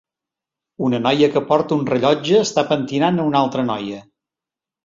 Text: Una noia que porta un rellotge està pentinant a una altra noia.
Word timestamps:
Una 0.85 0.99
noia 1.07 1.27
que 1.35 1.43
porta 1.51 1.77
un 1.81 1.85
rellotge 1.91 2.39
està 2.47 2.65
pentinant 2.73 3.21
a 3.25 3.29
una 3.33 3.43
altra 3.45 3.67
noia. 3.73 4.01